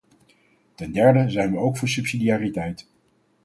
Ten 0.75 0.91
derde 0.93 1.29
zijn 1.29 1.51
we 1.51 1.57
ook 1.57 1.77
voor 1.77 1.87
subsidiariteit. 1.87 2.87